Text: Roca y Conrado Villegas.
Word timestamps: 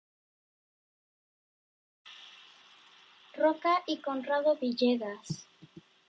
Roca 3.37 3.83
y 3.85 4.01
Conrado 4.01 4.57
Villegas. 4.57 5.45